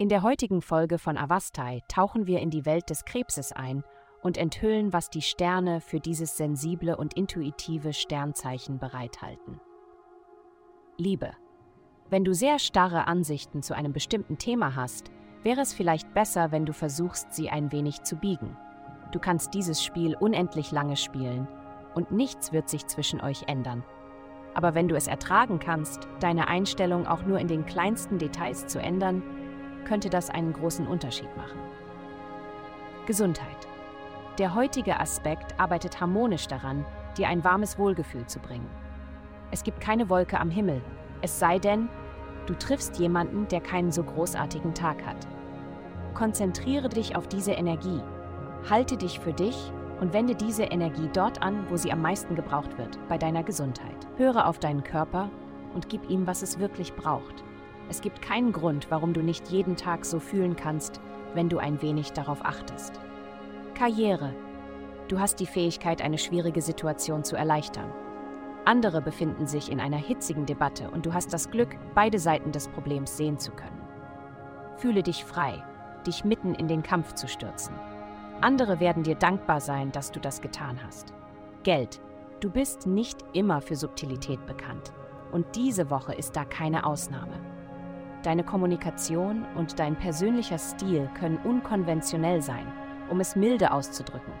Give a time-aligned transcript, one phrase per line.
[0.00, 3.84] In der heutigen Folge von Avastai tauchen wir in die Welt des Krebses ein
[4.22, 9.60] und enthüllen, was die Sterne für dieses sensible und intuitive Sternzeichen bereithalten.
[10.96, 11.32] Liebe.
[12.08, 15.10] Wenn du sehr starre Ansichten zu einem bestimmten Thema hast,
[15.42, 18.56] wäre es vielleicht besser, wenn du versuchst, sie ein wenig zu biegen.
[19.12, 21.46] Du kannst dieses Spiel unendlich lange spielen
[21.94, 23.84] und nichts wird sich zwischen euch ändern.
[24.54, 28.80] Aber wenn du es ertragen kannst, deine Einstellung auch nur in den kleinsten Details zu
[28.80, 29.22] ändern,
[29.84, 31.58] könnte das einen großen Unterschied machen.
[33.06, 33.68] Gesundheit.
[34.38, 36.84] Der heutige Aspekt arbeitet harmonisch daran,
[37.16, 38.68] dir ein warmes Wohlgefühl zu bringen.
[39.50, 40.80] Es gibt keine Wolke am Himmel,
[41.22, 41.88] es sei denn,
[42.46, 45.26] du triffst jemanden, der keinen so großartigen Tag hat.
[46.14, 48.00] Konzentriere dich auf diese Energie,
[48.68, 52.78] halte dich für dich und wende diese Energie dort an, wo sie am meisten gebraucht
[52.78, 54.06] wird, bei deiner Gesundheit.
[54.16, 55.30] Höre auf deinen Körper
[55.74, 57.44] und gib ihm, was es wirklich braucht.
[57.90, 61.00] Es gibt keinen Grund, warum du nicht jeden Tag so fühlen kannst,
[61.34, 63.00] wenn du ein wenig darauf achtest.
[63.74, 64.32] Karriere.
[65.08, 67.92] Du hast die Fähigkeit, eine schwierige Situation zu erleichtern.
[68.64, 72.68] Andere befinden sich in einer hitzigen Debatte und du hast das Glück, beide Seiten des
[72.68, 73.80] Problems sehen zu können.
[74.76, 75.60] Fühle dich frei,
[76.06, 77.74] dich mitten in den Kampf zu stürzen.
[78.40, 81.12] Andere werden dir dankbar sein, dass du das getan hast.
[81.64, 82.00] Geld.
[82.38, 84.92] Du bist nicht immer für Subtilität bekannt.
[85.32, 87.59] Und diese Woche ist da keine Ausnahme.
[88.22, 92.66] Deine Kommunikation und dein persönlicher Stil können unkonventionell sein,
[93.08, 94.32] um es milde auszudrücken.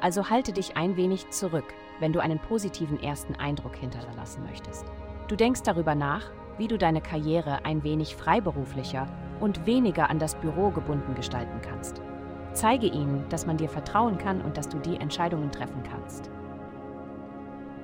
[0.00, 4.86] Also halte dich ein wenig zurück, wenn du einen positiven ersten Eindruck hinterlassen möchtest.
[5.28, 9.06] Du denkst darüber nach, wie du deine Karriere ein wenig freiberuflicher
[9.40, 12.00] und weniger an das Büro gebunden gestalten kannst.
[12.52, 16.30] Zeige ihnen, dass man dir vertrauen kann und dass du die Entscheidungen treffen kannst.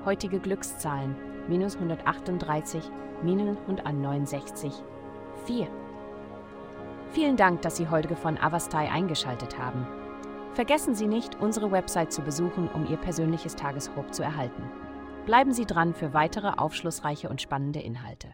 [0.03, 1.15] Heutige Glückszahlen
[1.47, 2.83] minus 138,
[3.21, 4.83] minus 169,
[5.45, 5.67] 4.
[7.11, 9.87] Vielen Dank, dass Sie heute von Avastai eingeschaltet haben.
[10.53, 14.63] Vergessen Sie nicht, unsere Website zu besuchen, um Ihr persönliches Tageshoroskop zu erhalten.
[15.25, 18.27] Bleiben Sie dran für weitere aufschlussreiche und spannende Inhalte.